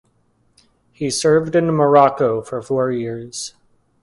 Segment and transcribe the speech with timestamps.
[0.91, 3.53] He served in Morocco for four years.